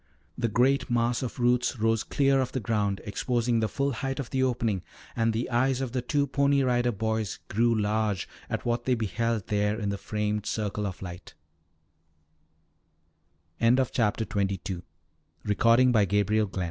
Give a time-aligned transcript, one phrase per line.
[0.35, 4.31] The great mass of roots rose clear of the ground, exposing the full height of
[4.31, 4.81] the opening,
[5.15, 9.45] and the eyes of the two Pony Rider Boys grew large at what they beheld
[9.45, 11.35] there in the framed circle of light,
[13.61, 14.81] CHAPTER XXIII IN
[15.45, 16.51] A PERILOUS POSITION As root mass swung